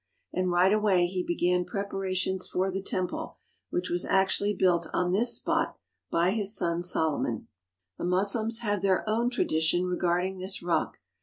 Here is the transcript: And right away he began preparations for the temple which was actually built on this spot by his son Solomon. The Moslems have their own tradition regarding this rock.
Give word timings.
And 0.33 0.49
right 0.49 0.73
away 0.73 1.05
he 1.05 1.21
began 1.21 1.63
preparations 1.63 2.47
for 2.47 2.71
the 2.71 2.81
temple 2.81 3.37
which 3.69 3.91
was 3.91 4.03
actually 4.03 4.55
built 4.55 4.87
on 4.91 5.11
this 5.11 5.35
spot 5.35 5.77
by 6.09 6.31
his 6.31 6.57
son 6.57 6.81
Solomon. 6.81 7.47
The 7.99 8.05
Moslems 8.05 8.61
have 8.61 8.81
their 8.81 9.07
own 9.07 9.29
tradition 9.29 9.83
regarding 9.85 10.39
this 10.39 10.63
rock. 10.63 10.97